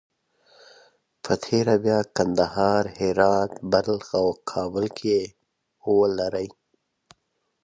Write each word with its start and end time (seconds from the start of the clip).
په 1.23 1.33
تېره 1.43 1.75
بیا 1.85 1.99
کندهار، 2.15 2.83
هرات، 2.97 3.51
بلخ 3.71 4.05
او 4.21 4.27
کابل 4.51 4.85
کې 4.97 5.07
یې 5.21 5.23
ولري. 5.97 6.47